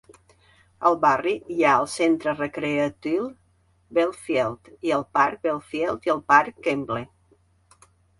[0.89, 3.27] Al barri hi ha el centre recreatiu
[3.97, 7.05] Belfield, el parc Belfield i el parc Kemble.